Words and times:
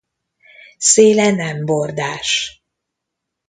Széle 0.77 1.31
nem 1.31 1.65
bordás. 1.65 2.63